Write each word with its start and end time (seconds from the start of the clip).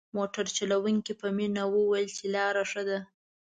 موټر 0.17 0.45
چلوونکي 0.57 1.13
په 1.21 1.27
مينه 1.37 1.63
وويل 1.73 2.07
چې 2.17 2.25
لاره 2.35 2.63
ښه 2.71 2.81
ده. 2.89 2.99